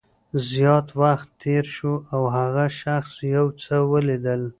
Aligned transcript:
زیات 0.49 0.87
وخت 1.01 1.29
تېر 1.41 1.65
شو 1.75 1.93
او 2.13 2.21
هغه 2.37 2.65
شخص 2.81 3.11
یو 3.35 3.45
څه 3.61 3.75
ولیدل 3.91 4.41